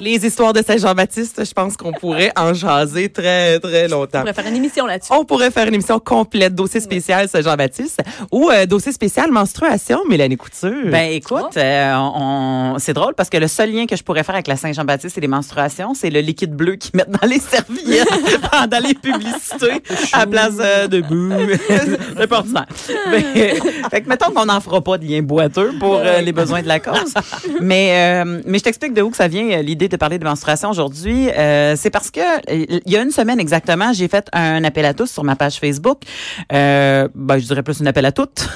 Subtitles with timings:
[0.00, 4.20] Les histoires de Saint-Jean-Baptiste, je pense qu'on pourrait en jaser très, très longtemps.
[4.20, 5.12] On pourrait faire une émission là-dessus.
[5.12, 8.00] On pourrait faire une émission complète, dossier spécial Saint-Jean-Baptiste
[8.32, 10.90] ou euh, dossier spécial menstruation, Mélanie Couture.
[10.90, 14.34] Ben écoute, euh, on, c'est drôle parce que le seul lien que je pourrais faire
[14.36, 18.08] avec la Saint-Jean-Baptiste et les menstruations, c'est le liquide bleu qu'ils mettent dans les serviettes
[18.50, 19.82] pendant les publicités
[20.14, 21.30] à place euh, de bouh.
[22.16, 22.66] c'est pas ordinaire.
[23.10, 23.22] Ben,
[23.90, 26.68] fait que mettons qu'on n'en fera pas de lien boiteux pour euh, les besoins de
[26.68, 27.14] la cause.
[27.60, 30.24] Mais euh, mais je t'explique de où que ça vient euh, l'idée de parler de
[30.24, 31.28] menstruation aujourd'hui.
[31.30, 32.20] Euh, c'est parce que
[32.50, 35.58] il y a une semaine exactement, j'ai fait un appel à tous sur ma page
[35.58, 36.02] Facebook.
[36.52, 38.48] Euh, ben, je dirais plus un appel à toutes.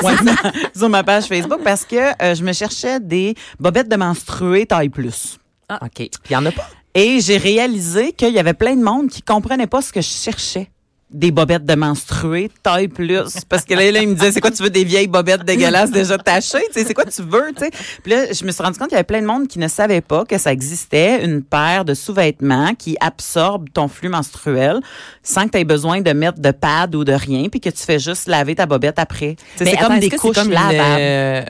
[0.76, 4.88] Sur ma page Facebook parce que euh, je me cherchais des bobettes de menstruées taille
[4.88, 5.38] plus.
[5.70, 5.78] OK.
[5.94, 6.68] Puis il y en a pas?
[6.94, 10.08] Et j'ai réalisé qu'il y avait plein de monde qui comprenait pas ce que je
[10.08, 10.70] cherchais.
[11.08, 13.38] Des bobettes de menstruées, taille plus.
[13.48, 15.92] Parce que là, là il me disait, c'est quoi, tu veux des vieilles bobettes dégueulasses
[15.92, 16.58] déjà tachées?
[16.72, 17.52] Tu sais, c'est quoi tu veux?
[17.56, 17.70] Tu sais?
[18.02, 19.68] Puis là, je me suis rendu compte qu'il y avait plein de monde qui ne
[19.68, 24.80] savait pas que ça existait une paire de sous-vêtements qui absorbe ton flux menstruel
[25.22, 27.84] sans que tu aies besoin de mettre de pad ou de rien, puis que tu
[27.84, 29.36] fais juste laver ta bobette après.
[29.54, 30.76] C'est attends, comme des couches comme une, lavables.
[30.98, 31.44] euh,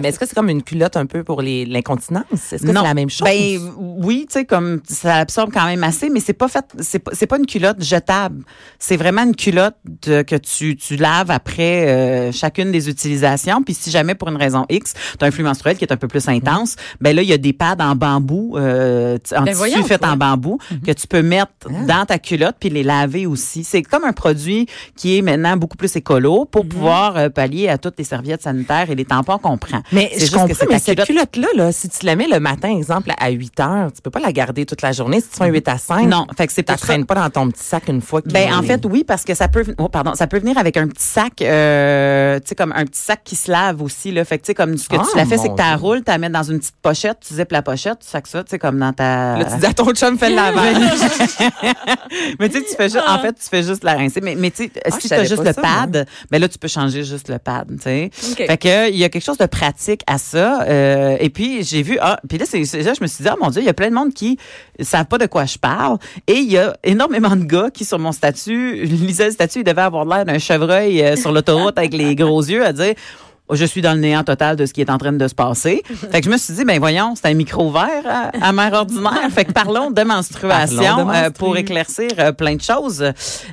[0.00, 2.24] mais est-ce que c'est comme une culotte un peu pour les l'incontinence?
[2.32, 2.82] Est-ce que c'est Non.
[2.82, 3.26] la même chose?
[3.26, 6.98] Ben oui, tu sais comme ça absorbe quand même assez, mais c'est pas fait, c'est
[6.98, 8.44] pas, c'est pas une culotte jetable.
[8.78, 13.62] C'est vraiment une culotte de- que tu tu laves après euh, chacune des utilisations.
[13.62, 15.96] Puis si jamais pour une raison X, tu as un flux menstruel qui est un
[15.96, 19.54] peu plus intense, ben là il y a des pads en bambou, euh, en Ben
[19.54, 21.52] tissu fait en bambou que tu peux mettre
[21.86, 23.64] dans ta culotte puis les laver aussi.
[23.64, 24.66] C'est comme un produit
[24.96, 28.90] qui est maintenant beaucoup plus écolo pour pouvoir euh, pallier à toutes les serviettes sanitaires
[28.90, 29.71] et les tampons qu'on prend.
[29.92, 32.26] Mais je juste que comprends, c'est mais cette culotte- culotte-là, là, si tu la mets
[32.28, 35.20] le matin, exemple, à 8 heures, tu peux pas la garder toute la journée.
[35.20, 37.30] Si tu fais un 8 à 5, Non, fait que c'est tu traînes pas dans
[37.30, 39.88] ton petit sac une fois qu'il Ben en fait oui parce que ça peut oh,
[39.88, 43.20] pardon ça peut venir avec un petit sac euh, tu sais comme un petit sac
[43.24, 44.24] qui se lave aussi là.
[44.24, 45.76] Fait que tu sais comme ce que Ah, tu l'as fait c'est que tu la
[45.76, 48.42] roules tu la mets dans une petite pochette tu zippes la pochette tu sacs ça
[48.44, 50.76] tu sais comme dans ta Là, tu dis à ton chum, fais le lavage.
[52.38, 54.20] mais tu sais tu fais juste en fait tu fais juste la rincer.
[54.22, 56.58] Mais mais tu sais Ah, si tu as juste le ça, pad ben là tu
[56.58, 58.10] peux changer juste le pad tu sais.
[58.12, 60.62] Fait que il y a quelque chose de pratique à ça.
[60.62, 63.36] Euh, et puis j'ai vu ah puis là c'est là je me suis dit ah
[63.40, 64.36] mon dieu il y a plein de monde qui
[64.80, 65.98] savent pas de quoi je parle.
[66.26, 69.64] Et il y a énormément de gars qui sur mon statut lisaient le statut ils
[69.64, 73.31] devaient avoir l'air d'un chevreuil euh, sur l'autoroute avec les gros yeux à dire Oh,
[73.52, 75.82] je suis dans le néant total de ce qui est en train de se passer.
[76.10, 78.72] Fait que je me suis dit, ben voyons, c'est un micro vert à, à mère
[78.72, 79.28] ordinaire.
[79.30, 83.04] Fait que parlons de menstruation Parlons de euh, pour éclaircir euh, plein de choses.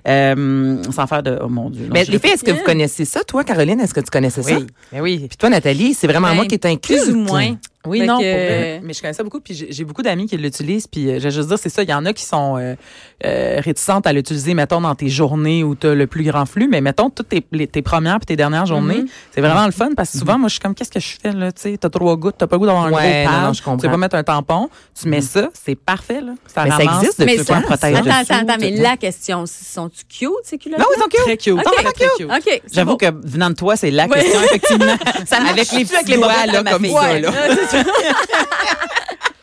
[0.08, 1.38] Euh, sans faire de...
[1.42, 1.86] Oh mon Dieu.
[1.86, 3.24] non, Mais les filles, est-ce que vous connaissez ça?
[3.24, 4.56] Toi, Caroline, est-ce que tu connaissais ça?
[4.56, 5.26] Oui, mais oui.
[5.28, 6.98] Puis toi, Nathalie, c'est vraiment Ben, moi qui est inclus.
[6.98, 7.56] Plus ou moins.
[7.88, 8.82] Oui, Fait non, que- pour vrai.
[8.84, 11.32] mais je connais ça beaucoup, puis j'ai beaucoup d'amis qui l'utilisent, puis euh, je vais
[11.32, 12.76] juste dire, c'est ça, il y en a qui sont euh,
[13.26, 16.68] euh, réticentes à l'utiliser, mettons, dans tes journées où tu as le plus grand flux,
[16.70, 19.92] mais mettons, toutes tes, les- tes premières puis tes dernières journées, c'est vraiment le fun,
[19.96, 21.90] parce que souvent, moi, je suis comme, qu'est-ce que je fais, là, tu sais, t'as
[21.90, 23.78] trois gouttes, t'as pas le goût d'avoir un Ouais, gros pad, non, je comprends.
[23.78, 24.70] tu veux pas mettre un tampon,
[25.02, 26.34] tu mets ça, c'est parfait, là.
[26.54, 27.62] Ça Mais ça existe Mais depuis ça- quand?
[27.62, 31.08] protège attends, dessous, attends, attends, mais la question, sont-tu cute, ces culottes Non, ils sont
[31.08, 31.22] cute.
[31.24, 31.64] Très cute.
[31.64, 32.64] Très, cute.
[32.74, 34.96] J'avoue que venant de toi, c'est la question, effectivement.
[35.26, 37.32] Ça Avec les petits avec les là, comme ça, là.
[37.72, 39.16] Yeah.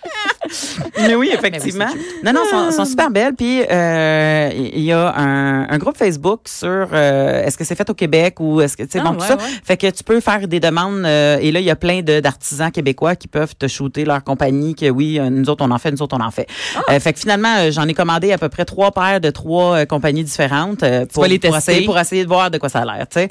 [0.98, 1.86] Mais oui, effectivement.
[2.24, 3.34] non, non, sont, sont super belles.
[3.34, 7.88] Puis euh, il y a un, un groupe Facebook sur euh, est-ce que c'est fait
[7.90, 9.36] au Québec ou est-ce que tu sais Ah, bon tout ouais, ça.
[9.36, 9.42] ouais.
[9.64, 12.70] Fait que tu peux faire des demandes euh, et là il y a plein d'artisans
[12.70, 15.90] québécois qui peuvent te shooter leur compagnie que oui euh, nous autres on en fait,
[15.90, 16.46] nous autres on en fait.
[16.76, 16.92] Ah.
[16.94, 20.24] Euh, fait que finalement j'en ai commandé à peu près trois paires de trois compagnies
[20.24, 21.72] différentes pour, les pour tester?
[21.72, 23.06] essayer pour essayer de voir de quoi ça a l'air.
[23.08, 23.28] Tu sais.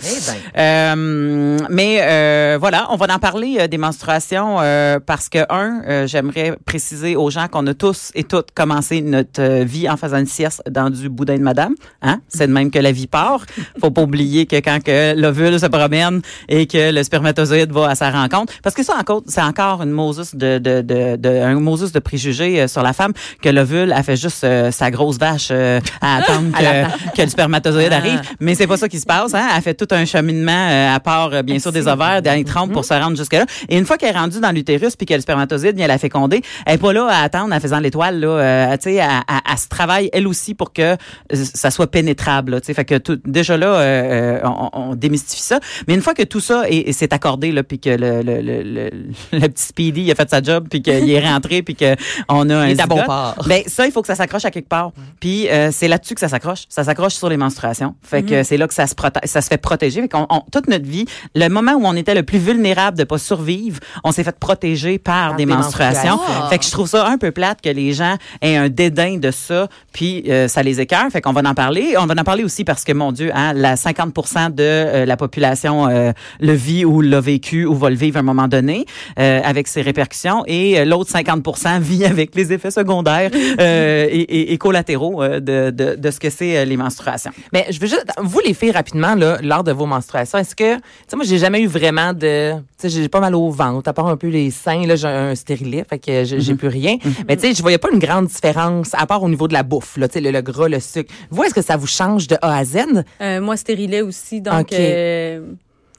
[0.54, 1.68] Eh ben.
[1.70, 7.05] Mais euh, voilà, on va en parler des menstruations euh, parce que un, j'aimerais préciser
[7.14, 10.64] aux gens qu'on a tous et toutes commencé notre euh, vie en faisant une sieste
[10.70, 11.76] dans du boudin de madame.
[12.02, 12.20] Hein?
[12.30, 13.46] C'est de même que la vie part.
[13.80, 17.96] Faut pas oublier que quand que l'ovule se promène et que le spermatozoïde va à
[17.96, 21.60] sa rencontre, parce que ça encore, c'est encore une Moses de, de, de, de un
[21.60, 25.18] Moses de préjugés euh, sur la femme que l'ovule a fait juste euh, sa grosse
[25.18, 27.98] vache euh, à attendre que, que le spermatozoïde Ah.
[27.98, 28.22] arrive.
[28.40, 29.34] Mais c'est pas ça qui se passe.
[29.34, 29.48] Hein?
[29.56, 32.86] Elle fait tout un cheminement euh, à part, bien sûr, des ovaires, des trompes pour
[32.86, 33.46] se rendre jusque-là.
[33.70, 36.42] Et une fois qu'elle est rendue dans l'utérus puis que le spermatozoïde vient la féconder,
[36.66, 38.20] elle est pas là à attendre en faisant l'étoile.
[38.20, 40.96] Là, euh, tu sais, elle se travaille elle aussi pour que euh,
[41.32, 42.60] ça soit pénétrable.
[42.62, 42.74] Tu sais.
[42.74, 45.60] fait que tout, déjà là, euh, euh, on, on démystifie ça.
[45.88, 48.42] Mais une fois que tout ça est, est- s'est accordé là, puis que le, le,
[48.42, 48.90] le, le,
[49.34, 51.96] le petit Speedy il a fait sa job, puis qu'il est rentré, puis que
[52.30, 53.36] on a un est à bon port.
[53.48, 54.92] ben ça, il faut que ça s'accroche à quelque part.
[55.20, 56.64] Puis euh, c'est là-dessus que ça s'accroche.
[56.70, 57.96] Ça s'accroche sur les menstruations.
[58.02, 60.02] Fait que c'est là que ça se protège, ça se fait protéger.
[60.02, 61.06] Fait qu'on, toute notre vie,
[61.36, 64.98] le moment où on était le plus vulnérable de pas survivre, on s'est fait protéger
[64.98, 66.18] par, des, des menstruations.
[66.18, 66.50] menstruations.
[66.50, 69.32] Fait que je trouve ça un peu plate que les gens aient un dédain de
[69.32, 71.06] ça, puis euh, ça les écœure.
[71.12, 71.96] Fait qu'on va en parler.
[72.00, 74.14] On va en parler aussi parce que, mon Dieu, hein, la 50
[74.56, 78.20] de euh, la population euh, le vit ou l'a vécu ou va le vivre à
[78.20, 78.86] un moment donné
[79.20, 80.44] euh, avec ses répercussions.
[80.48, 81.44] Et euh, l'autre 50
[81.82, 86.20] vit avec les effets secondaires euh, et, et- et collatéraux euh, de, de, de ce
[86.20, 87.32] que c'est euh, les menstruations.
[87.54, 90.76] Mais je veux juste, vous les filles rapidement là, lors de vos menstruations, est-ce que,
[90.76, 93.88] tu sais, moi j'ai jamais eu vraiment de, tu sais, j'ai pas mal au ventre,
[93.90, 96.68] à part un peu les seins, là j'ai un stérilet, fait que j'ai j'ai plus
[96.76, 96.98] rien.
[97.28, 99.64] Mais tu sais, je voyais pas une grande différence, à part au niveau de la
[99.64, 101.12] bouffe, là, tu sais, le, le gras, le sucre.
[101.32, 102.78] Vous, est-ce que ça vous change de A à Z?
[103.22, 105.40] Euh, moi, stérilet aussi, donc euh,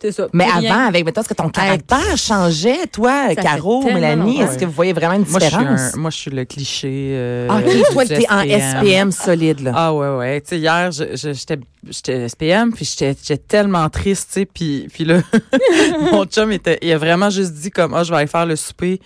[0.00, 0.28] c'est ça.
[0.34, 0.70] Mais rien.
[0.72, 4.40] avant, avec, mettons, est-ce que ton caractère changeait, toi, Caro, Mélanie?
[4.42, 5.94] Est-ce que vous voyez vraiment une Moi, je suis, différence?
[5.94, 6.88] un- moi, je suis le cliché.
[7.14, 9.10] euh, Ah, OK, toi, t'es en SPM.
[9.10, 9.72] Solide, là.
[9.74, 11.58] Ah ouais ouais, tu sais hier je- je- j'étais
[11.88, 15.20] j'étais SPM puis j'étais j'étais tellement triste, tu sais puis puis là
[16.12, 18.56] mon chum était il a vraiment juste dit comme ah je vais aller faire le
[18.56, 19.00] souper.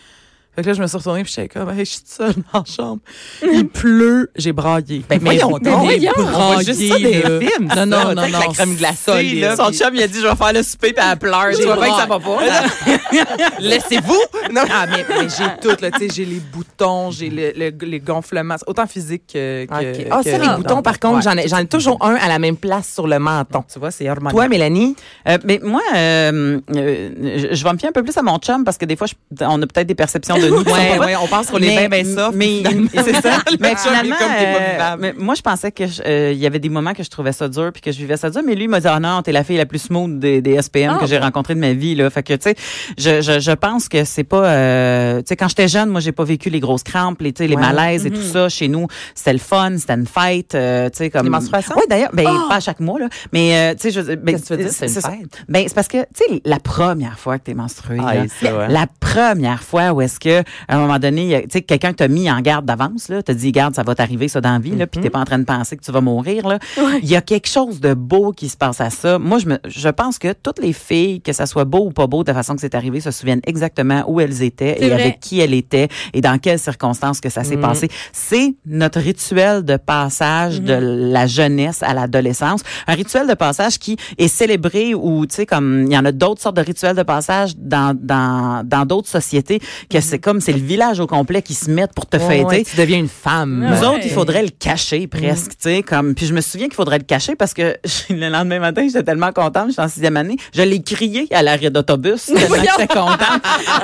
[0.61, 2.35] Fait que là je me suis retournée puis j'étais comme hey, je suis toute seule
[2.53, 2.99] dans la chambre.
[3.43, 5.03] Il pleut, j'ai braillé.
[5.09, 5.89] Ben, voyons mais donc.
[5.91, 6.13] j'ai Voyons.
[6.19, 7.41] On voit juste ça braillé, des là.
[7.41, 7.87] films, Non ça.
[7.87, 8.39] non sais, non avec non.
[8.41, 9.57] la crème glacée, là.
[9.57, 11.47] Son chum, il a dit, je vais faire le souper, puis elle pleure.
[11.57, 12.39] Tu vois bien que ça va pas.
[13.61, 14.21] Laissez-vous?
[14.53, 14.63] Non.
[14.69, 15.93] Ah, mais, mais j'ai tout, là.
[15.93, 19.65] Tu sais, j'ai les boutons, j'ai le, le- les gonflements, autant physique que.
[19.71, 19.77] Ah,
[20.25, 21.23] ça, que- les boutons, par contre, Ouais.
[21.23, 23.63] j'en ai, j'en ai toujours un à la même place sur le menton.
[23.73, 24.33] Tu vois, c'est hormonal.
[24.33, 24.97] Toi, Mélanie?
[25.29, 27.11] Euh, mais moi, euh, euh,
[27.53, 29.07] je je vais me fier un peu plus à mon chum parce que des fois,
[29.07, 30.65] je- on a peut-être des perceptions de nous.
[30.65, 32.35] qui sont Ouais, ouais, on pense qu'on est bien, bien soft.
[32.37, 32.63] Mais,
[32.95, 33.39] c'est ça.
[33.61, 36.93] mais finalement, euh, mais moi, je pensais que je- euh, il y avait des moments
[36.95, 38.43] que je trouvais ça dur puis que je vivais ça dur.
[38.45, 40.61] Mais lui, il m'a dit, ah non, t'es la fille la plus smooth des, des
[40.61, 42.09] SPM Ah, que j'ai rencontrées de ma vie, là.
[42.11, 42.55] Fait que, tu sais,
[42.99, 46.13] je, je, je pense que c'est pas, euh, tu sais, quand j'étais jeune, moi, j'ai
[46.13, 47.61] pas vécu les grosses crampes, les, tu sais, les Ouais.
[47.63, 48.49] malaises et tout ça.
[48.49, 51.25] Chez nous, c'était le fun, c'était une fête, euh, tu sais, comme.
[51.25, 51.75] Les menstruations?
[51.77, 53.09] Oui, d'ailleurs, ben, pas à chaque mois, là.
[53.33, 55.45] Mais, euh, tu sais, je, ben, Qu'est-ce que tu veux dire, c'est une fête?
[55.49, 58.69] Ben, c'est parce que, tu sais, la première fois que t'es menstruée, Ah, ouais.
[58.69, 60.30] la première fois où est-ce que
[60.69, 63.53] à un moment donné, tu sais quelqu'un t'a mis en garde d'avance là, t'a dit
[63.53, 65.45] garde ça va t'arriver ça dans la vie là, puis t'es pas en train de
[65.45, 66.59] penser que tu vas mourir là.
[67.03, 69.19] Il y a quelque chose de beau qui se passe à ça.
[69.19, 72.07] Moi je me je pense que toutes les filles que ça soit beau ou pas
[72.07, 75.03] beau de la façon que c'est arrivé se souviennent exactement où elles étaient et vrai.
[75.03, 77.89] avec qui elles étaient et dans quelles circonstances que ça s'est passé.
[78.13, 83.97] C'est notre rituel de passage de la jeunesse à l'adolescence, un rituel de passage qui
[84.19, 87.03] est célébré ou tu sais comme il y en a d'autres sortes de rituels de
[87.03, 91.55] passage dans dans dans d'autres sociétés que c'est comme c'est le village au complet qui
[91.55, 92.45] se met pour te fêter.
[92.45, 93.67] ouais, tu deviens une femme.
[93.69, 93.87] Nous Ouais.
[93.87, 96.15] autres, il faudrait le cacher presque, tu sais, comme.
[96.15, 97.77] Puis je me souviens qu'il faudrait le cacher parce que
[98.11, 101.71] le lendemain matin, j'étais tellement contente, j'étais en sixième année, je l'ai crié à l'arrêt
[101.71, 103.21] d'autobus tellement que j'étais contente.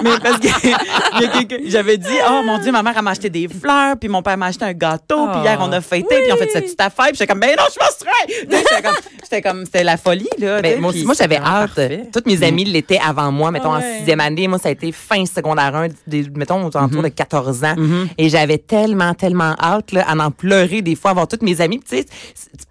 [0.03, 0.49] Mais parce que
[1.69, 4.47] j'avais dit, oh mon Dieu, ma mère m'a acheté des fleurs, puis mon père m'a
[4.47, 7.15] acheté un gâteau, puis hier on a fêté, puis on fait cette petite affaire, puis
[7.15, 8.47] j'étais comme, ben non, je sais,
[9.23, 10.61] J'étais comme, c'était la folie là.
[10.63, 11.75] Ben, moi, puis- aussi, moi, j'avais hâte.
[11.75, 12.05] parfait.
[12.13, 13.97] Toutes mes amies l'étaient avant moi, mettons, Ah en ouais.
[13.99, 14.47] sixième année.
[14.49, 17.75] Moi, ça a été fin secondaire 1, des, mettons, aux alentours de 14 ans.
[17.77, 18.09] Mhm.
[18.19, 21.81] Et j'avais tellement, tellement hâte, là, à en pleurer des fois, avoir toutes mes amies.
[21.81, 22.07] Tu sais,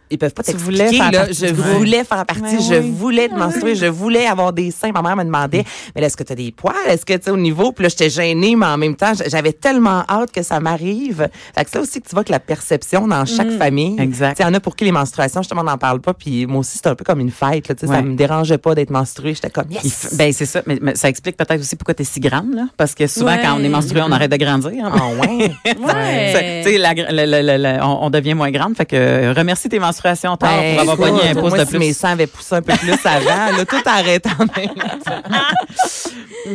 [0.09, 0.85] ils peuvent pas t'expliquer,
[1.31, 4.91] Je voulais faire partie, je voulais te menstruer, je voulais avoir des seins.
[4.91, 5.63] Ma mère me demandait,
[5.95, 6.75] mais là, est-ce que tu as des poils?
[6.87, 7.71] Est-ce que, tu sais, au niveau?
[7.71, 11.27] Puis là, j'étais gênée, mais en même temps, j'avais tellement hâte que ça m'arrive.
[11.55, 13.95] Fait que ça aussi, que tu vois que la perception dans chaque famille.
[13.99, 14.39] Exact.
[14.39, 16.13] Il y en a pour qui les menstruations, justement, on n'en parle pas.
[16.13, 17.67] Puis moi aussi, c'est un peu comme une fête.
[17.67, 17.95] Là, Ouais.
[17.95, 19.33] Ça me dérangeait pas d'être menstruée.
[19.33, 20.15] J'étais comme, yes!
[20.17, 22.63] Ben c'est ça, mais, mais ça explique peut-être aussi pourquoi tu es si grande là,
[22.77, 23.41] parce que souvent Ouais.
[23.43, 24.85] quand on est menstrué, on arrête de grandir.
[24.85, 24.91] hein.
[24.93, 25.51] Ah ouais?
[25.65, 26.31] Ouais.
[26.33, 28.85] Ça- Tu sais, la gr- la- la- la- la- on, on devient moins grande, fait
[28.85, 31.79] que euh, remercie tes menstruations tard Ben, pour avoir pogné un pouce de si plus.
[31.79, 35.21] mes seins avaient poussé un peu plus avant, là, tout arrête en même temps.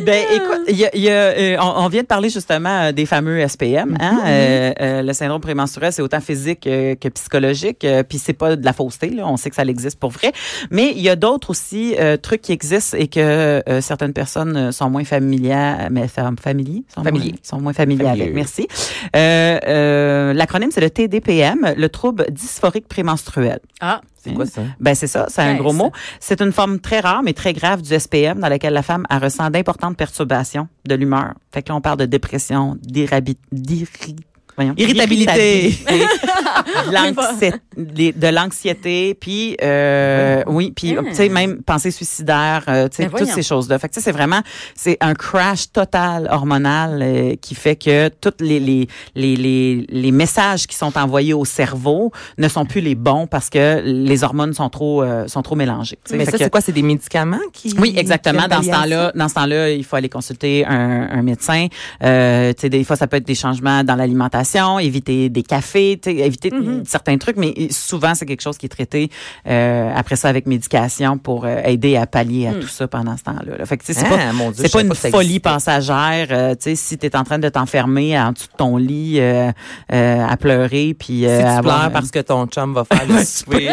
[0.05, 3.05] Ben écoute, y a, y a, euh, on, on vient de parler justement euh, des
[3.05, 3.97] fameux SPM.
[3.99, 4.21] Hein?
[4.21, 4.25] Mm-hmm.
[4.25, 7.83] Euh, euh, le syndrome prémenstruel, c'est autant physique euh, que psychologique.
[7.83, 9.27] euh, Puis c'est pas de la fausseté, là.
[9.27, 10.31] on sait que ça existe pour vrai.
[10.69, 15.03] Mais il y a d'autres aussi trucs qui existent et que certaines personnes sont moins
[15.03, 17.29] familières, mais fam- familiers, sont Familiers.
[17.31, 18.33] moins, sont moins familiers avec.
[18.33, 18.67] Merci.
[19.13, 23.30] L'acronyme c'est le TDPM, le trouble dysphorique prémenstruel.
[23.79, 24.61] Ah, C'est quoi ça?
[24.79, 25.77] Ben c'est ça, c'est un gros ça.
[25.77, 25.91] mot.
[26.19, 29.23] C'est une forme très rare mais très grave du SPM dans laquelle la femme elle
[29.23, 31.33] ressent d'importantes perturbations de l'humeur.
[31.53, 34.15] Fait que là on parle de dépression, d'irrabi- d'irri-
[34.55, 35.69] voyons, Irritabilité.
[35.69, 37.51] d'irritabilité,
[38.13, 41.03] de l'anxiété, puis euh, oui, puis Ah.
[41.09, 43.35] tu sais même pensée suicidaire, euh, tu sais Ben toutes voyons.
[43.35, 43.79] ces choses-là.
[43.79, 44.41] Fait que c'est vraiment
[44.75, 50.11] c'est un crash total hormonal euh, qui fait que toutes les les, les les les
[50.11, 54.53] messages qui sont envoyés au cerveau ne sont plus les bons parce que les hormones
[54.53, 55.97] sont trop euh, sont trop mélangées.
[56.11, 56.61] Mais Fait ça, c'est quoi?
[56.61, 57.73] C'est des médicaments qui.
[57.79, 58.43] oui, exactement.
[58.43, 61.67] qui Dans ce temps-là, dans ce temps-là, il faut aller consulter un, un médecin.
[62.03, 64.40] Euh, tu sais, des fois, ça peut être des changements dans l'alimentation,
[64.79, 66.51] éviter des cafés, éviter
[66.85, 69.09] certains trucs, mais souvent c'est quelque chose qui est traité
[69.47, 73.23] euh, après ça avec médication pour euh, aider à pallier à tout ça pendant ce
[73.23, 73.57] temps-là.
[73.57, 73.65] là.
[73.65, 76.27] Fait que c'est Ah, pas mon Dieu, pas une pas folie passagère.
[76.31, 79.51] euh, tu sais, si t'es en train de t'enfermer en dessous de ton lit euh,
[79.89, 83.67] à pleurer puis Si tu avoir- pleures parce que ton chum va faire le souper.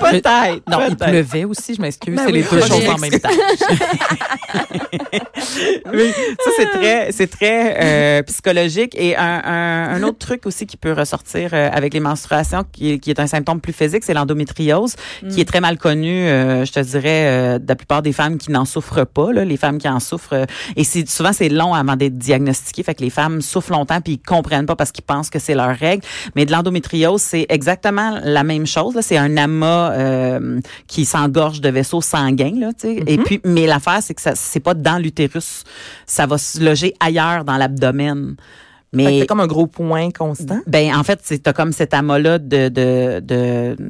[0.00, 2.16] peut-être Non, il pleuvait aussi, je m'excuse.
[2.16, 3.28] Ben c'est oui, les deux choses en même temps.
[5.92, 6.10] Oui,
[6.44, 10.76] ça c'est très, c'est très euh, psychologique et un, un, un autre truc aussi qui
[10.76, 14.14] peut ressortir euh, avec les menstruations, qui, est- qui est un symptôme plus physique, c'est
[14.14, 14.94] l'endométriose,
[15.30, 18.38] qui est très mal connu, euh, je te dirais, euh, de la plupart des femmes
[18.38, 20.44] qui n'en souffrent pas, là, les femmes qui en souffrent, euh,
[20.76, 24.14] et c'est souvent c'est long avant d'être diagnostiqué, fait que les femmes souffrent longtemps puis
[24.14, 26.02] ils comprennent pas parce qu'ils pensent que c'est leur règle,
[26.36, 31.68] mais de l'endométriose c'est exactement la même chose, c'est un amas euh, qui s'engorge de
[31.68, 34.98] vaisseaux sanguins, là, tu sais, et puis mais l'affaire c'est que ça c'est pas dans
[34.98, 35.64] l'utérus,
[36.06, 38.36] ça va se loger ailleurs dans l'abdomen.
[38.92, 40.60] Mais t'as comme un gros point constant?
[40.66, 43.86] ben en fait, c'est t'as comme cet amas-là de de, de tu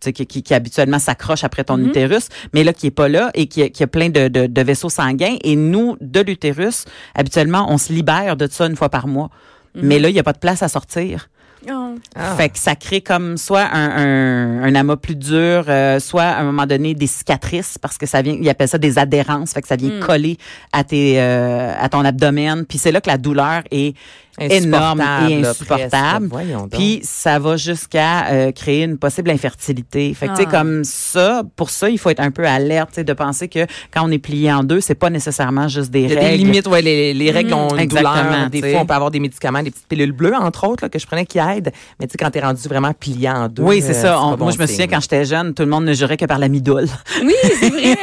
[0.00, 3.30] sais, qui, qui, qui habituellement s'accroche après ton utérus, mais là qui est pas là
[3.34, 5.36] et qui, qui a plein de, de, de vaisseaux sanguins.
[5.42, 9.30] Et nous, de l'utérus, habituellement, on se libère de ça une fois par mois.
[9.74, 11.28] Mais là, il y a pas de place à sortir.
[11.68, 11.94] Oh.
[12.14, 12.36] Ah.
[12.36, 16.40] Fait que ça crée comme soit un, un, un amas plus dur, euh, soit à
[16.40, 19.62] un moment donné des cicatrices parce que ça vient, ils appellent ça des adhérences, fait
[19.62, 20.38] que ça vient coller
[20.72, 22.64] à tes euh, à ton abdomen.
[22.66, 23.96] Puis c'est là que la douleur est
[24.40, 26.28] énorme Insupportable, et insupportable.
[26.72, 30.12] Puis ça va jusqu'à euh, créer une possible infertilité.
[30.14, 30.58] Fait que tu sais Ah.
[30.58, 33.66] comme ça, pour ça il faut être un peu alerte, tu sais, de penser que
[33.92, 36.30] quand on est plié en deux, c'est pas nécessairement juste des Il y a règles.
[36.30, 38.50] des limites, ouais, les, les règles ont une exactement, douleur.
[38.50, 38.72] Des t'sais.
[38.72, 41.06] fois, on peut avoir des médicaments, des petites pilules bleues, entre autres, là, que je
[41.06, 41.72] prenais qui aident.
[42.00, 43.62] Mais tu sais, quand t'es rendu vraiment plié en deux.
[43.62, 44.20] Oui, c'est euh, ça.
[44.22, 46.16] On- pas bon moi, je me souviens quand j'étais jeune, tout le monde ne jurait
[46.16, 46.86] que par la midole.
[47.22, 47.96] Oui, c'est vrai.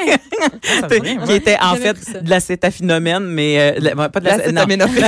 [1.25, 4.61] qui était en fait de l'acétaphénomène, mais euh, la- pas de l'acé- c'est non.
[4.61, 5.05] aminophile.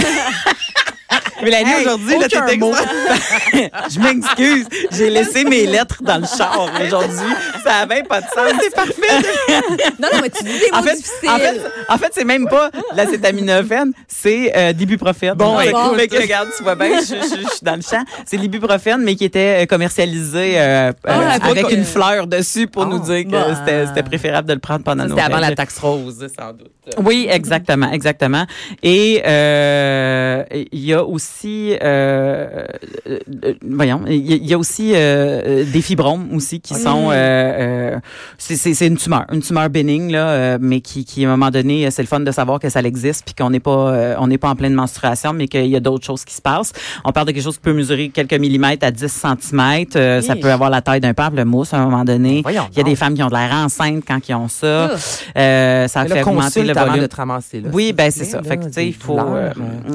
[1.46, 2.74] Mélanie, Hey, aujourd'hui, là, t'es mot.
[3.90, 4.66] Je m'excuse.
[4.92, 7.34] J'ai laissé mes lettres dans le char aujourd'hui.
[7.64, 8.60] Ça avait pas de sens.
[8.62, 8.94] C'est parfait.
[10.00, 11.30] Non, non, mais tu dis des mots En fait, difficiles.
[11.30, 15.34] en fait, en fait, c'est même pas l'acétaminophène, c'est euh, d'ibuprofène.
[15.36, 15.96] Bon, écoute.
[15.98, 18.04] fait que, regarde, tu vois bien, je, je- je suis dans le champ.
[18.26, 22.68] C'est l'ibuprofène, mais qui était euh, commercialisé euh, Ah, euh, pas avec une fleur dessus
[22.68, 23.56] pour Ah, nous dire que bah.
[23.88, 26.72] c'était préférable de le prendre pendant Ça, nos C'était avant la taxe rose, sans doute.
[27.04, 28.46] Oui, exactement, exactement.
[28.84, 31.30] Et euh, il y a aussi,
[31.82, 32.66] euh,
[33.08, 37.14] euh, euh, voyons, il y a- aussi euh, des fibromes aussi qui sont, euh,
[37.96, 38.00] euh,
[38.38, 41.90] c'est- une tumeur, une tumeur bénigne là, euh, mais qui, qui à un moment donné,
[41.92, 44.38] c'est le fun de savoir que ça existe puis qu'on n'est pas, euh, on n'est
[44.38, 46.72] pas en pleine menstruation, mais qu'il y a d'autres choses qui se passent.
[47.04, 49.98] On parle de quelque chose qui peut mesurer quelques millimètres à 10 centimètres.
[50.22, 52.42] ça peut avoir la taille d'un pamplemousse à un moment donné.
[52.44, 54.92] Voyons Il y a des femmes qui ont de l'air enceintes quand ils ont ça.
[55.38, 57.02] Euh, ça fait augmenter le volume.
[57.02, 57.70] de te ramasser, là.
[57.74, 58.42] Oui, ben c'est ça.
[58.44, 59.18] Fait que tu sais, il faut.
[59.20, 59.52] euh.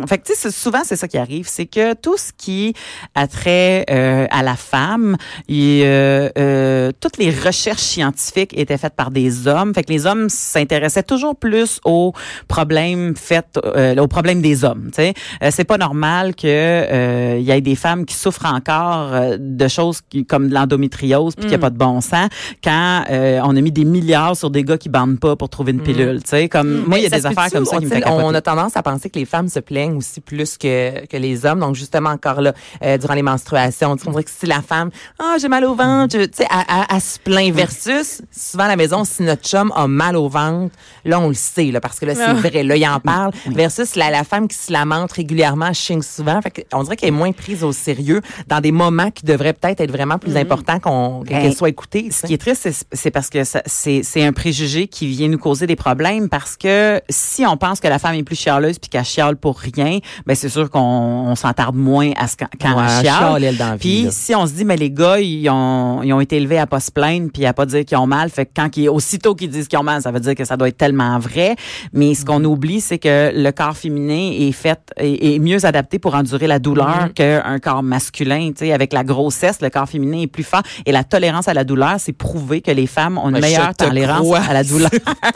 [0.09, 2.75] fait que tu sais, souvent c'est ça qui arrive, c'est que tout ce qui
[3.15, 5.17] a trait euh, à la femme,
[5.49, 9.75] il, euh, euh, toutes les recherches scientifiques étaient faites par des hommes.
[9.75, 12.13] Fait que les hommes s'intéressaient toujours plus aux
[12.49, 14.91] problèmes faits, euh, aux problèmes des hommes.
[14.99, 15.13] Euh,
[15.51, 20.01] c'est pas normal que euh, il y ait des femmes qui souffrent encore de choses
[20.09, 21.61] qui- comme de l'endométriose puis qu'il n'y a Mm.
[21.61, 22.29] pas de bon sens
[22.65, 25.73] quand euh, on a mis des milliards sur des gars qui bandent pas pour trouver
[25.73, 26.21] une pilule.
[26.23, 27.21] Tu sais, comme moi il y a Mm.
[27.21, 29.25] Des affaires comme ça qui on, me fait On a tendance à penser que les
[29.25, 31.61] femmes se plaignent aussi plus que, que les hommes.
[31.61, 35.37] Donc, justement, encore là, euh, durant les menstruations, on dirait que si la femme, ah,
[35.41, 36.47] j'ai mal au ventre, tu sais,
[36.93, 40.75] elle se plaint versus, souvent à la maison, si notre chum a mal au ventre,
[41.05, 42.35] là, on le sait, là, parce que là, c'est Ah.
[42.35, 46.41] vrai, là, il en parle, versus la, la femme qui se lamente régulièrement, chigne souvent.
[46.43, 49.81] Fait on dirait qu'elle est moins prise au sérieux dans des moments qui devraient peut-être
[49.81, 52.11] être vraiment plus importants qu'on, qu'elle Ben, soit écoutée.
[52.11, 55.29] Ce qui est triste, c'est- c'est parce que ça- c'est c'est un préjugé qui vient
[55.29, 58.79] nous causer des problèmes parce que si on pense que la femme est plus chialeuse
[58.79, 61.00] puis qu'elle chiale pour rien, ben c'est sûr qu'on
[61.31, 63.03] on s'entarde moins à ce quand, quand Ouais, chiale.
[63.19, 66.03] chiale, elle, dans la vie, Puis si on se dit mais les gars ils ont
[66.03, 68.31] ils ont été élevés à pas se plaindre puis à pas dire qu'ils ont mal,
[68.31, 70.57] fait que quand ils, aussitôt qu'ils disent qu'ils ont mal, ça veut dire que ça
[70.57, 71.57] doit être tellement vrai.
[71.93, 72.25] Mais ce Mm-hmm.
[72.27, 76.47] qu'on oublie c'est que le corps féminin est fait est, est mieux adapté pour endurer
[76.47, 77.13] la douleur Mm-hmm.
[77.15, 78.51] qu'un corps masculin.
[78.53, 81.55] Tu sais avec la grossesse, le corps féminin est plus fort et la tolérance à
[81.55, 84.41] la douleur, c'est prouvé que les femmes ont une meilleure tolérance crois.
[84.49, 84.91] à la douleur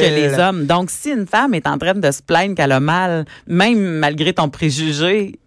[0.00, 0.66] que les hommes.
[0.66, 4.32] Donc, si une femme est en train de se plaindre qu'elle a mal, même malgré
[4.32, 4.99] ton préjugé,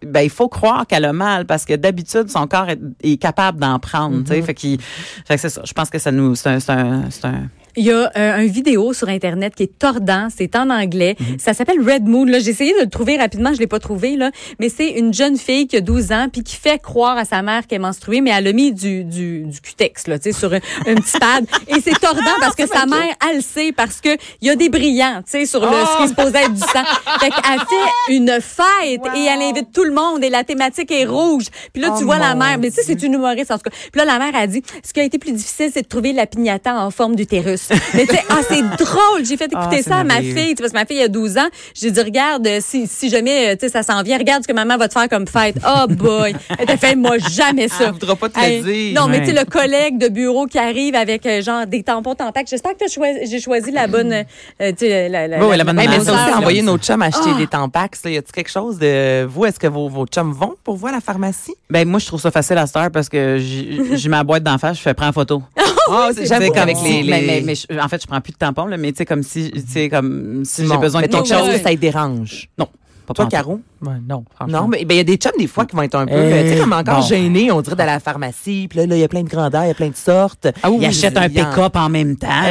[0.05, 3.59] ben il faut croire qu'elle a mal parce que d'habitude son corps est, est capable
[3.59, 4.21] d'en prendre.
[4.23, 4.41] tu sais.
[4.41, 5.61] Fait, qu'il- fait que c'est ça.
[5.65, 8.35] Je pense que ça nous, c'est un, c'est un, c'est un- Il y a euh,
[8.35, 11.15] un vidéo sur Internet qui est tordant, c'est en anglais.
[11.39, 12.25] Ça s'appelle Red Moon.
[12.25, 14.31] Là, J'ai essayé de le trouver rapidement, je l'ai pas trouvé, là.
[14.59, 17.41] mais c'est une jeune fille qui a 12 ans puis qui fait croire à sa
[17.41, 20.39] mère qu'elle est menstruée, mais elle a mis du, du, du cutex là, tu sais,
[20.39, 21.45] sur un, un petit pad.
[21.67, 24.09] Et c'est tordant parce que sa mère, elle le sait, parce que
[24.41, 26.59] il y a des brillants tu sais, sur le, ce qui est supposé être du
[26.59, 26.83] sang.
[27.19, 27.59] Fait qu'elle
[28.07, 31.45] fait une fête et elle invite tout le monde et la thématique est rouge.
[31.73, 33.69] Puis là, tu Oh vois la mère, mais tu sais, c'est une humoriste en tout
[33.69, 33.75] cas.
[33.91, 36.11] Puis là, la mère a dit, ce qui a été plus difficile, c'est de trouver
[36.11, 37.62] la pignata en forme d'utérus.
[37.93, 39.25] Mais tu sais, ah, c'est drôle.
[39.25, 41.01] J'ai fait écouter Ah, c'est ça à ma fille, tu sais, parce que ma fille
[41.01, 41.47] a 12 ans.
[41.73, 44.47] J'ai dit, regarde, euh, si, si jamais, euh, tu sais, ça s'en vient, regarde ce
[44.47, 45.55] que maman va te faire comme fête.
[45.67, 46.35] Oh boy.
[46.57, 47.85] Elle t'a fait, moi, jamais ça.
[47.85, 48.99] Elle voudra pas te le dire.
[48.99, 52.15] Non, mais tu sais, le collègue de bureau qui arrive avec, euh, genre, des tampons
[52.15, 52.49] tampax.
[52.51, 54.23] J'espère que t'as choisi- j'ai choisi la bonne, euh,
[54.71, 57.01] tu sais, la, la, Oui, oui, la bonne Hey, mais ça aussi, envoyer nos chums
[57.01, 57.37] acheter Ah.
[57.37, 58.03] des tampax.
[58.05, 58.11] Là.
[58.11, 59.45] Y a-t-il quelque chose de vous?
[59.45, 61.55] Est-ce que vos, vos chums vont pour vous à la pharmacie?
[61.69, 64.57] Ben moi je trouve ça facile à cette heure parce que j'ai ma boîte d'en
[64.57, 65.41] face, je fais prends photo.
[65.89, 68.21] Ah, j'avoue comme qu'avec si- les, mais, les- mais, mais je- en fait je prends
[68.21, 71.01] plus de tampons là, mais tu sais comme si tu sais comme si j'ai besoin
[71.01, 71.61] de quelque chose.
[71.61, 72.49] ça te dérange.
[72.57, 72.67] Non.
[73.13, 73.29] Pas Toi.
[73.31, 73.59] Caro?
[73.81, 74.61] Ouais, non, franchement.
[74.61, 76.13] Non, mais ben, il y a des chums, des fois, qui vont être un peu,
[76.15, 77.05] Eh, tu sais, comme encore bon.
[77.05, 79.29] gênés, on dirait, d'aller à la pharmacie, puis là, là, il y a plein de
[79.29, 80.47] grandeurs, il y a plein de sortes.
[80.63, 82.27] Ah oui, Il il achète un pick-up en même temps.
[82.31, 82.47] Ah,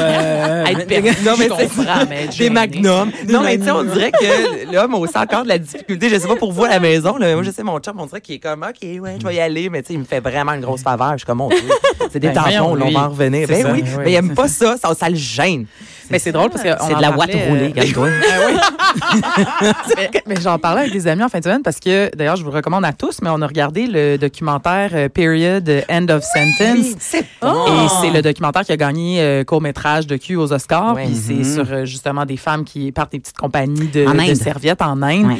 [0.00, 1.48] euh, perdu, non, mais
[2.30, 3.10] c'est des magnums.
[3.28, 6.08] Non, mais tu sais, on dirait que l'homme a aussi encore de la difficulté.
[6.08, 7.94] Je sais pas pour vous à la maison, là, mais moi, je sais, mon chum,
[7.98, 10.00] on dirait qu'il est comme, OK, ouais, je vais y aller, mais tu sais, il
[10.00, 11.12] me fait vraiment une grosse faveur.
[11.12, 11.58] Je suis comme, Dieu,
[12.12, 13.46] c'est des Ben, tampons, là, on va en revenir.
[13.48, 15.66] C'est Ben ça, oui, oui, mais il aime c'est pas ça, ça, ça le gêne.
[16.10, 18.08] Mais c'est drôle parce que on C'est de la ouate roulée, euh, regarde-toi.
[20.26, 22.50] mais, j'en parlais avec des amis en fin de semaine parce que d'ailleurs je vous
[22.50, 26.94] recommande à tous, mais on a regardé le documentaire euh, Period End of Sentence.
[26.98, 30.94] c'est Et c'est le documentaire qui a gagné euh, court métrage de Q aux Oscars.
[30.94, 31.06] Ouais.
[31.06, 34.82] Puis c'est sur euh, justement des femmes qui partent des petites compagnies de, de serviettes
[34.82, 35.26] en Inde.
[35.26, 35.36] Ouais.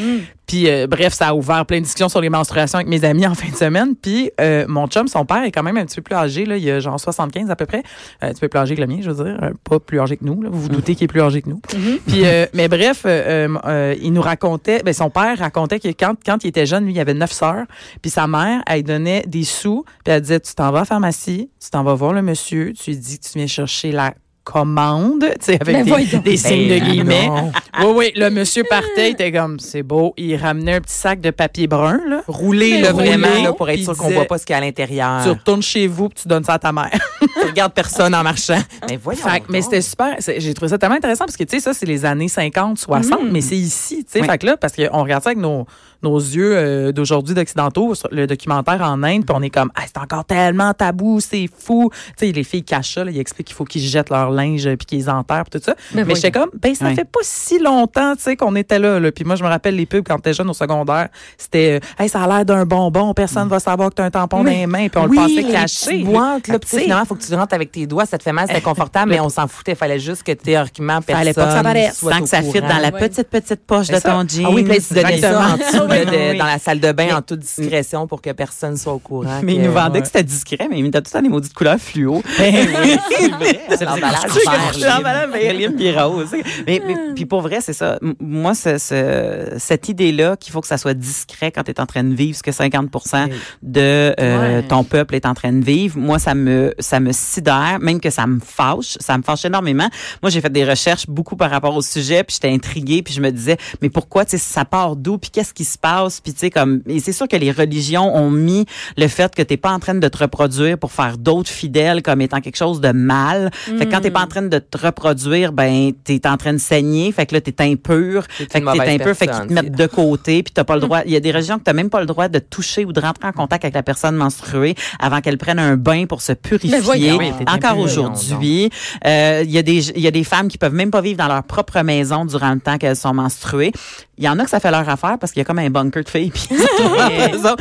[0.51, 3.25] Puis euh, bref, ça a ouvert plein de discussions sur les menstruations avec mes amis
[3.25, 3.95] en fin de semaine.
[3.95, 6.45] Puis euh, mon chum, son père est quand même un petit peu plus âgé.
[6.45, 7.85] Là, il a genre 75 à peu près.
[8.25, 9.39] Euh, un petit peu plus âgé que le mien, je veux dire.
[9.45, 10.43] Euh, pas plus âgé que nous.
[10.43, 10.49] Là.
[10.51, 11.61] Vous vous doutez qu'il est plus âgé que nous.
[12.09, 16.43] Puis, euh, mais bref, euh, il nous racontait, ben, son père racontait que quand, quand
[16.43, 17.67] il était jeune, lui, il avait neuf sœurs.
[18.03, 19.85] Puis sa mère, elle donnait des sous.
[20.05, 22.73] Puis elle disait, tu t'en vas à la pharmacie, tu t'en vas voir le monsieur,
[22.73, 26.37] tu lui dis que tu viens chercher la commande, tu sais, avec Ben des, des
[26.37, 27.27] signes de Ben guillemets.
[27.27, 27.53] non.
[27.81, 30.13] Oui, oui, le monsieur partait, il était comme, c'est beau.
[30.17, 32.23] Il ramenait un petit sac de papier brun, là.
[32.27, 34.59] Roulé, là, roulé, vraiment, là, pour être sûr qu'on voit pas ce qu'il y a
[34.59, 35.21] à l'intérieur.
[35.23, 36.91] Tu retournes chez vous, puis tu donnes ça à ta mère.
[37.41, 38.59] Tu regardes personne en marchant.
[38.89, 39.21] Mais voyons.
[39.23, 40.17] Fait que- mais c'était super.
[40.39, 43.21] J'ai trouvé ça tellement intéressant parce que, tu sais, ça, c'est les années 50, 60,
[43.31, 44.21] mais c'est ici, tu sais.
[44.21, 44.27] Oui.
[44.27, 45.67] Fait que là, parce qu'on regarde ça avec nos,
[46.03, 49.83] nos yeux euh, d'aujourd'hui d'occidentaux, sur le documentaire en Inde, puis on est comme, ah,
[49.87, 51.91] c'est encore tellement tabou, c'est fou.
[52.19, 54.67] Tu sais, les filles cachent ça, là, ils expliquent qu'il faut qu'ils jettent leur linge,
[54.67, 55.75] euh, puis qu'ils enterrent, puis tout ça.
[55.95, 56.95] Mais Mais, j'étais comme, ben, ça Oui.
[56.95, 59.13] fait pas si longtemps, tu sais, qu'on était là, là.
[59.13, 62.09] Puis moi, je me rappelle les pubs quand t'étais jeune au secondaire, c'était, euh, hey,
[62.09, 64.89] ça a l'air d'un bonbon, personne va savoir que t'as un tampon dans les mains,
[64.89, 66.03] puis on oui, le pensait caché.
[66.05, 68.33] boîtes, là, tu sais, finalement, faut que tu rentres avec tes doigts, ça te fait
[68.33, 69.75] mal, c'est inconfortable, mais on s'en foutait.
[69.75, 71.99] Fallait juste que théoriquement, personne Fallait pas que ça paraisse.
[71.99, 72.69] soit Tant au que ça fit courant.
[72.69, 74.45] dans la petite petite poche de ton jean.
[74.47, 76.39] Ah oui, puis là, tu donnais ça en dessous, là, de- Oui.
[76.39, 79.41] dans la salle de bain Mais- en toute discrétion pour que personne soit au courant.
[79.43, 81.55] Mais ils nous vendaient que c'était discret, mais ils mettaient tout le temps des maudites
[81.55, 82.23] couleurs fluo.
[82.39, 84.45] C'est l'emballage C'est
[84.87, 86.29] l'emballage vert, libre, puis rose.
[86.67, 87.99] Mais, mais- puis pour vrai, c'est ça.
[88.21, 91.87] Moi, ce- ce- cette idée-là qu'il faut que ça soit discret quand tu es en
[91.87, 93.29] train de vivre ce que 50%
[93.63, 93.81] de
[94.19, 94.63] euh, Ouais.
[94.69, 98.11] ton peuple est en train de vivre, moi, ça me ça me sidère, même que
[98.11, 98.97] ça me fâche.
[99.01, 99.89] Ça me fâche énormément.
[100.23, 103.21] Moi, j'ai fait des recherches beaucoup par rapport au sujet, puis j'étais intriguée, puis je
[103.21, 106.33] me disais, mais pourquoi, tu sais, ça part d'où, puis qu'est-ce qui se passe, puis
[106.33, 106.83] tu sais, comme...
[106.87, 108.67] Et c'est sûr que les religions ont mis
[108.97, 112.21] le fait que t'es pas en train de te reproduire pour faire d'autres fidèles comme
[112.21, 113.51] étant quelque chose de mal.
[113.53, 116.59] Fait que quand t'es pas en train de te reproduire, ben, t'es en train de
[116.59, 119.87] saigner, fait que là, t'es impur, fait que t'es impur, fait qu'ils te mettent de
[119.87, 121.01] côté, puis t'as pas le droit...
[121.07, 123.01] Il y a des religions que t'as même pas le droit de toucher ou de
[123.01, 126.71] rentrer en contact avec la personne menstruée avant qu'elle prenne un bain pour se purifier.
[126.71, 127.17] Mais voyons.
[127.19, 128.71] Oui, t'es Encore aujourd'hui,
[129.07, 131.19] euh, il y a des il y a des femmes qui peuvent même pas vivre
[131.19, 133.73] dans leur propre maison durant le temps qu'elles sont menstruées.
[134.21, 135.71] Il y en a que ça fait leur affaire parce qu'il y a comme un
[135.71, 136.47] bunker de filles puis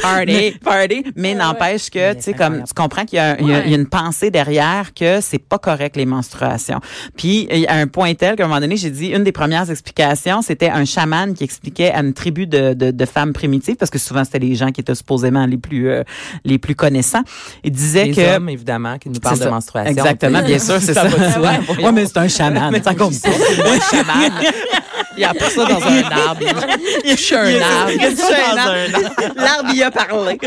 [0.01, 3.73] party party mais n'empêche que tu sais comme tu comprends qu'il y, a un- y
[3.73, 6.79] une pensée derrière que c'est pas correct les menstruations.
[7.17, 9.31] Puis il y a un point tel qu'à un moment donné, j'ai dit une des
[9.31, 13.75] premières explications, c'était un chaman qui expliquait à une tribu de, de, de femmes primitives
[13.77, 16.03] parce que souvent c'était les gens qui étaient supposément les plus euh,
[16.43, 17.23] les plus connaissants.
[17.63, 19.51] Il disait Les que hommes, évidemment, qui nous parlent c'est de ça.
[19.51, 19.91] menstruation.
[19.91, 21.09] Exactement, bien sûr, c'est ça.
[21.09, 21.51] soi.
[21.81, 23.29] Ouais, mais c'est un chaman, ça compte pas.
[23.91, 24.31] chaman.
[25.19, 26.41] Il a pris ça dans un arbre.
[27.03, 27.91] Il touché un il a- arbre.
[27.93, 29.34] il un arbre.
[29.36, 30.38] L'arbre, il a parlé.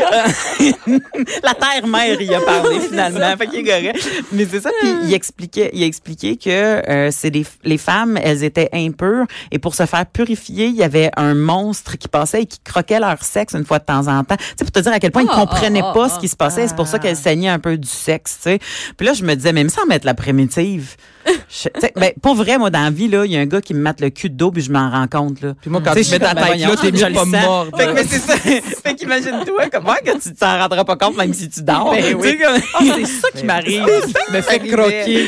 [1.43, 3.37] La terre-mère, il a parlé finalement.
[3.37, 4.09] Fait qu'il est correct.
[4.31, 4.69] Mais c'est ça.
[4.81, 9.25] Puis il expliquait, il a expliqué que euh, c'est des, les femmes, elles étaient impures
[9.51, 12.99] et pour se faire purifier, il y avait un monstre qui passait et qui croquait
[12.99, 14.37] leur sexe une fois de temps en temps.
[14.37, 16.19] Tu sais, pour te dire à quel point ils Ah, comprenaient ah, pas ah, ce
[16.19, 16.67] qui se passait.
[16.67, 18.59] C'est pour ça qu'elles saignaient un peu du sexe, tu sais.
[18.97, 20.95] Puis là, je me disais, même sans mettre la primitive.
[21.49, 23.73] je- ben, pour vrai, moi, dans la vie, là, il y a un gars qui
[23.73, 25.53] me mate le cul de dos puis je m'en rends compte, là.
[25.61, 27.67] Puis moi, quand Tu mets ta tête là, t'es mieux pas mort.
[27.77, 28.35] Fait que, mais c'est ça.
[28.37, 31.91] fait qu'imagine-toi comment que tu t'en rendras pas compte même si tu dors.
[31.91, 32.37] Ben oui.
[32.45, 33.83] Ah, c'est ça qui m'arrive.
[34.31, 35.27] Me fait croquer.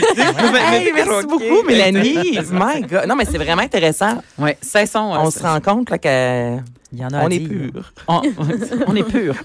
[0.95, 2.39] Merci beaucoup, Mélanie.
[2.51, 3.05] My God.
[3.07, 4.21] Non, mais c'est vraiment intéressant.
[4.37, 5.11] Ouais, cessons.
[5.17, 6.57] On se rend compte là, que
[6.93, 7.91] Il y en a on est pur.
[8.07, 8.21] On,
[8.87, 9.35] on est pur.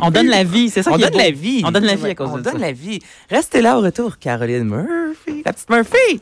[0.00, 1.18] On, donne la vie, c'est ça On est donne beau.
[1.18, 1.62] la vie.
[1.64, 2.58] On donne la vie à cause On de donne ça.
[2.58, 2.98] la vie.
[3.30, 5.42] Restez là au retour, Caroline Murphy.
[5.44, 6.20] La petite Murphy.